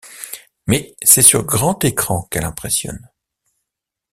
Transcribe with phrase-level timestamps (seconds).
[0.65, 3.07] Mais c'est sur grand écran qu'elle impressionne.